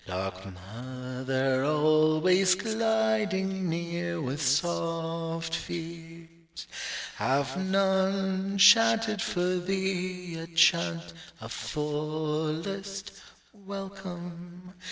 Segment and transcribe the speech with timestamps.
[0.07, 6.65] _Dark mother, always gliding near with soft feet,
[7.17, 13.11] Have none chanted for thee a chant of fullest
[13.53, 14.73] welcome?